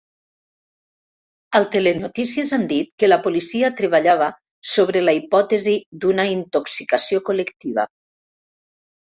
[1.59, 4.31] Al Telenotícies han dit que la policia treballava
[4.71, 5.77] sobre la hipòtesi
[6.07, 7.89] d'una intoxicació col·lectiva.